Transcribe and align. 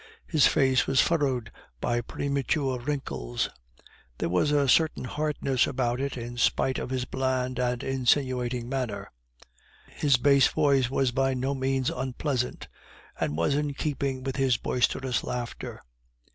His 0.25 0.47
face 0.47 0.87
was 0.87 0.99
furrowed 0.99 1.51
by 1.79 2.01
premature 2.01 2.79
wrinkles; 2.79 3.49
there 4.17 4.29
was 4.29 4.49
a 4.49 4.67
certain 4.67 5.03
hardness 5.03 5.67
about 5.67 6.01
it 6.01 6.17
in 6.17 6.37
spite 6.37 6.79
of 6.79 6.89
his 6.89 7.05
bland 7.05 7.59
and 7.59 7.83
insinuating 7.83 8.67
manner. 8.67 9.11
His 9.89 10.17
bass 10.17 10.47
voice 10.47 10.89
was 10.89 11.11
by 11.11 11.35
no 11.35 11.53
means 11.53 11.91
unpleasant, 11.91 12.67
and 13.19 13.37
was 13.37 13.53
in 13.53 13.75
keeping 13.75 14.23
with 14.23 14.37
his 14.37 14.57
boisterous 14.57 15.23
laughter. 15.23 15.83